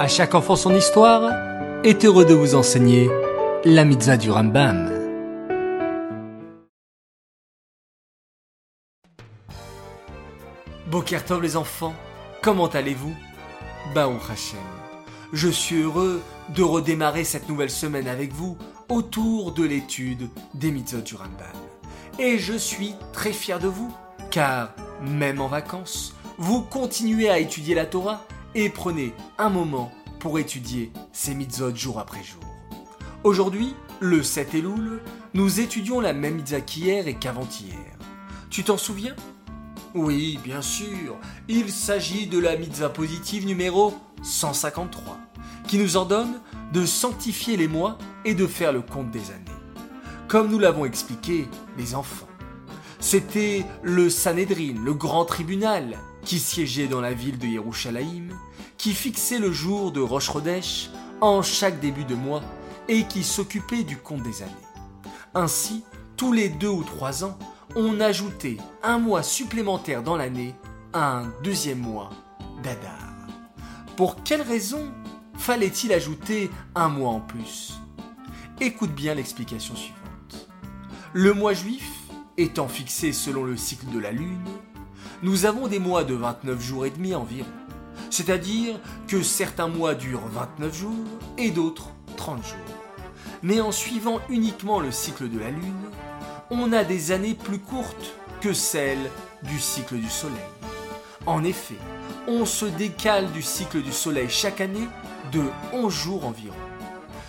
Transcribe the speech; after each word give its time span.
À 0.00 0.06
chaque 0.06 0.36
enfant 0.36 0.54
son 0.54 0.76
histoire 0.76 1.32
est 1.82 2.04
heureux 2.04 2.24
de 2.24 2.32
vous 2.32 2.54
enseigner 2.54 3.10
la 3.64 3.84
mitzvah 3.84 4.16
du 4.16 4.30
Rambam. 4.30 4.92
Bokertov 10.86 11.42
les 11.42 11.56
enfants, 11.56 11.96
comment 12.42 12.68
allez-vous? 12.68 13.12
Baruch 13.92 14.30
Hashem. 14.30 14.60
Je 15.32 15.48
suis 15.48 15.82
heureux 15.82 16.22
de 16.50 16.62
redémarrer 16.62 17.24
cette 17.24 17.48
nouvelle 17.48 17.68
semaine 17.68 18.06
avec 18.06 18.32
vous 18.32 18.56
autour 18.88 19.50
de 19.50 19.64
l'étude 19.64 20.28
des 20.54 20.70
mitzvot 20.70 21.00
du 21.00 21.16
Rambam. 21.16 21.48
Et 22.20 22.38
je 22.38 22.54
suis 22.54 22.94
très 23.12 23.32
fier 23.32 23.58
de 23.58 23.66
vous, 23.66 23.92
car 24.30 24.70
même 25.02 25.40
en 25.40 25.48
vacances, 25.48 26.14
vous 26.38 26.62
continuez 26.62 27.28
à 27.28 27.40
étudier 27.40 27.74
la 27.74 27.84
Torah 27.84 28.20
et 28.60 28.70
prenez 28.70 29.14
un 29.38 29.50
moment 29.50 29.92
pour 30.18 30.40
étudier 30.40 30.90
ces 31.12 31.32
mitzvot 31.32 31.72
jour 31.72 32.00
après 32.00 32.24
jour. 32.24 32.42
Aujourd'hui, 33.22 33.72
le 34.00 34.20
7 34.20 34.52
Elul, 34.54 35.00
nous 35.32 35.60
étudions 35.60 36.00
la 36.00 36.12
même 36.12 36.34
mitzvah 36.34 36.60
qu'hier 36.60 37.06
et 37.06 37.14
qu'avant-hier. 37.14 37.78
Tu 38.50 38.64
t'en 38.64 38.76
souviens? 38.76 39.14
Oui, 39.94 40.40
bien 40.42 40.60
sûr, 40.60 41.16
il 41.46 41.70
s'agit 41.70 42.26
de 42.26 42.40
la 42.40 42.56
mitzvah 42.56 42.88
positive 42.88 43.46
numéro 43.46 43.94
153, 44.24 45.18
qui 45.68 45.78
nous 45.78 45.96
ordonne 45.96 46.40
de 46.72 46.84
sanctifier 46.84 47.56
les 47.56 47.68
mois 47.68 47.96
et 48.24 48.34
de 48.34 48.48
faire 48.48 48.72
le 48.72 48.82
compte 48.82 49.12
des 49.12 49.30
années. 49.30 49.44
Comme 50.26 50.50
nous 50.50 50.58
l'avons 50.58 50.84
expliqué, 50.84 51.46
les 51.76 51.94
enfants. 51.94 52.26
C'était 52.98 53.64
le 53.82 54.10
Sanhedrin, 54.10 54.74
le 54.84 54.94
grand 54.94 55.24
tribunal, 55.24 55.96
qui 56.28 56.38
siégeait 56.38 56.88
dans 56.88 57.00
la 57.00 57.14
ville 57.14 57.38
de 57.38 57.46
Yerushalayim, 57.46 58.28
qui 58.76 58.92
fixait 58.92 59.38
le 59.38 59.50
jour 59.50 59.92
de 59.92 60.00
Rosh 60.00 60.30
en 61.22 61.40
chaque 61.40 61.80
début 61.80 62.04
de 62.04 62.14
mois 62.14 62.42
et 62.86 63.04
qui 63.04 63.24
s'occupait 63.24 63.82
du 63.82 63.96
compte 63.96 64.22
des 64.24 64.42
années. 64.42 64.52
Ainsi, 65.32 65.84
tous 66.18 66.34
les 66.34 66.50
deux 66.50 66.68
ou 66.68 66.84
trois 66.84 67.24
ans, 67.24 67.38
on 67.76 67.98
ajoutait 67.98 68.58
un 68.82 68.98
mois 68.98 69.22
supplémentaire 69.22 70.02
dans 70.02 70.18
l'année 70.18 70.54
à 70.92 71.16
un 71.16 71.32
deuxième 71.42 71.80
mois 71.80 72.10
d'Adar. 72.62 73.26
Pour 73.96 74.22
quelle 74.22 74.42
raison 74.42 74.92
fallait-il 75.38 75.94
ajouter 75.94 76.50
un 76.74 76.90
mois 76.90 77.12
en 77.12 77.20
plus? 77.20 77.80
Écoute 78.60 78.94
bien 78.94 79.14
l'explication 79.14 79.74
suivante. 79.74 80.50
Le 81.14 81.32
mois 81.32 81.54
juif 81.54 81.88
étant 82.36 82.68
fixé 82.68 83.14
selon 83.14 83.44
le 83.44 83.56
cycle 83.56 83.90
de 83.90 83.98
la 83.98 84.12
Lune, 84.12 84.44
nous 85.22 85.46
avons 85.46 85.66
des 85.66 85.78
mois 85.78 86.04
de 86.04 86.14
29 86.14 86.60
jours 86.60 86.86
et 86.86 86.90
demi 86.90 87.14
environ. 87.14 87.48
C'est-à-dire 88.10 88.78
que 89.06 89.22
certains 89.22 89.68
mois 89.68 89.94
durent 89.94 90.28
29 90.28 90.74
jours 90.74 91.04
et 91.36 91.50
d'autres 91.50 91.88
30 92.16 92.44
jours. 92.44 92.56
Mais 93.42 93.60
en 93.60 93.72
suivant 93.72 94.20
uniquement 94.28 94.80
le 94.80 94.90
cycle 94.90 95.28
de 95.28 95.38
la 95.38 95.50
Lune, 95.50 95.90
on 96.50 96.72
a 96.72 96.84
des 96.84 97.12
années 97.12 97.34
plus 97.34 97.58
courtes 97.58 98.14
que 98.40 98.52
celles 98.52 99.10
du 99.42 99.58
cycle 99.58 99.96
du 99.96 100.08
Soleil. 100.08 100.38
En 101.26 101.44
effet, 101.44 101.76
on 102.26 102.46
se 102.46 102.64
décale 102.64 103.30
du 103.32 103.42
cycle 103.42 103.82
du 103.82 103.92
Soleil 103.92 104.28
chaque 104.28 104.60
année 104.60 104.88
de 105.32 105.42
11 105.72 105.92
jours 105.92 106.26
environ. 106.26 106.54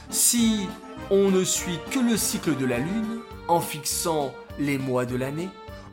Si 0.10 0.68
on 1.12 1.32
ne 1.32 1.44
suit 1.44 1.80
que 1.92 2.00
le 2.00 2.18
cycle 2.18 2.56
de 2.56 2.66
la 2.66 2.78
Lune, 2.78 3.20
en 3.48 3.62
fixant 3.62 4.34
les 4.60 4.78
mois 4.78 5.06
de 5.06 5.16
l'année, 5.16 5.50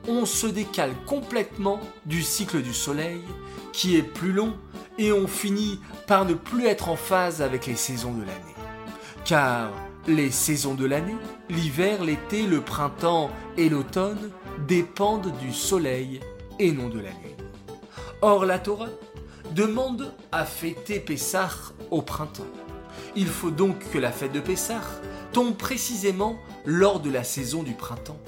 on 0.08 0.26
se 0.26 0.46
décale 0.46 0.92
complètement 1.06 1.80
du 2.04 2.22
cycle 2.22 2.62
du 2.62 2.72
Soleil, 2.72 3.20
qui 3.72 3.96
est 3.96 4.02
plus 4.02 4.32
long, 4.32 4.56
et 4.98 5.12
on 5.12 5.26
finit 5.26 5.80
par 6.06 6.24
ne 6.24 6.34
plus 6.34 6.66
être 6.66 6.88
en 6.88 6.96
phase 6.96 7.42
avec 7.42 7.66
les 7.66 7.76
saisons 7.76 8.12
de 8.12 8.20
l'année. 8.20 8.54
Car 9.24 9.72
les 10.06 10.30
saisons 10.30 10.74
de 10.74 10.86
l'année, 10.86 11.16
l'hiver, 11.50 12.04
l'été, 12.04 12.46
le 12.46 12.60
printemps 12.60 13.30
et 13.56 13.68
l'automne, 13.68 14.30
dépendent 14.66 15.32
du 15.38 15.52
Soleil 15.52 16.20
et 16.58 16.72
non 16.72 16.88
de 16.88 17.00
la 17.00 17.10
Lune. 17.10 17.36
Or, 18.22 18.46
la 18.46 18.58
Torah 18.58 18.88
demande 19.52 20.14
à 20.32 20.44
fêter 20.44 21.00
Pessah 21.00 21.50
au 21.90 22.02
printemps. 22.02 22.44
Il 23.14 23.28
faut 23.28 23.50
donc 23.50 23.90
que 23.90 23.98
la 23.98 24.12
fête 24.12 24.32
de 24.32 24.40
Pessah 24.40 24.82
tombe 25.32 25.56
précisément 25.56 26.38
lors 26.64 27.00
de 27.00 27.10
la 27.10 27.24
saison 27.24 27.62
du 27.62 27.72
printemps. 27.72 28.20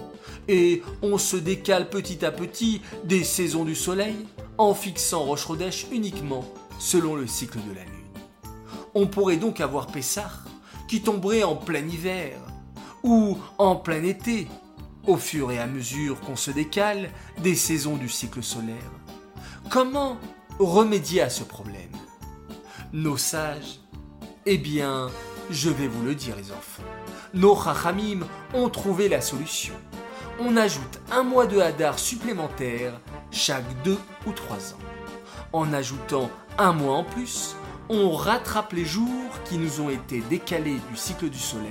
Et 0.49 0.83
on 1.03 1.19
se 1.19 1.37
décale 1.37 1.91
petit 1.91 2.25
à 2.25 2.31
petit 2.31 2.81
des 3.05 3.25
saisons 3.25 3.65
du 3.65 3.75
soleil 3.75 4.27
en 4.57 4.75
fixant 4.75 5.25
Roche 5.25 5.87
uniquement 5.93 6.45
selon 6.79 7.15
le 7.15 7.27
cycle 7.27 7.59
de 7.69 7.75
la 7.75 7.85
lune. 7.85 7.93
On 8.95 9.07
pourrait 9.07 9.37
donc 9.37 9.61
avoir 9.61 9.89
Pessah 9.89 10.31
qui 10.89 11.03
tomberait 11.03 11.43
en 11.43 11.57
plein 11.57 11.87
hiver 11.87 12.39
ou 13.03 13.39
en 13.59 13.77
plein 13.77 14.03
été 14.05 14.49
au 15.07 15.17
fur 15.17 15.51
et 15.51 15.59
à 15.59 15.67
mesure 15.67 16.21
qu'on 16.21 16.37
se 16.37 16.51
décale 16.51 17.11
des 17.43 17.55
saisons 17.55 17.97
du 17.97 18.09
cycle 18.09 18.43
solaire. 18.43 18.77
Comment 19.71 20.19
remédier 20.59 21.23
à 21.23 21.31
ce 21.31 21.45
problème? 21.45 21.93
Nos 22.93 23.17
sages 23.17 23.81
Eh 24.51 24.57
bien, 24.57 25.11
je 25.51 25.69
vais 25.69 25.89
vous 25.89 26.03
le 26.03 26.15
dire 26.15 26.35
les 26.35 26.51
enfants 26.53 26.83
nos 27.35 27.55
Chachamim 27.55 28.21
ont 28.55 28.71
trouvé 28.71 29.11
la 29.11 29.21
solution. 29.21 29.75
On 30.41 30.57
ajoute 30.57 31.01
un 31.13 31.23
mois 31.23 31.47
de 31.47 31.61
Hadar 31.61 31.99
supplémentaire 31.99 32.99
chaque 33.31 33.83
deux 33.83 33.99
ou 34.27 34.33
trois 34.33 34.73
ans. 34.73 34.79
En 35.53 35.75
ajoutant 35.75 36.31
un 36.57 36.73
mois 36.73 36.95
en 36.95 37.05
plus, 37.05 37.57
on 37.91 38.11
rattrape 38.11 38.73
les 38.73 38.87
jours 38.87 39.35
qui 39.45 39.59
nous 39.59 39.83
ont 39.83 39.91
été 39.91 40.23
décalés 40.31 40.79
du 40.91 40.97
cycle 40.97 41.29
du 41.29 41.39
soleil 41.39 41.69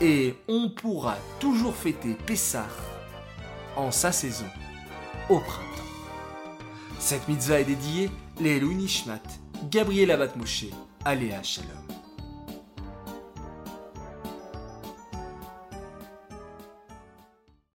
et 0.00 0.34
on 0.48 0.70
pourra 0.70 1.16
toujours 1.38 1.76
fêter 1.76 2.16
Pessah 2.26 2.66
en 3.76 3.92
sa 3.92 4.10
saison, 4.10 4.46
au 5.28 5.38
printemps. 5.38 5.62
Cette 6.98 7.28
mitzvah 7.28 7.60
est 7.60 7.64
dédiée 7.64 8.10
les 8.40 8.60
Nishmat, 8.60 9.22
Gabriel 9.70 10.10
Abat 10.10 10.32
Aléa 11.04 11.42
Shalom. 11.44 11.93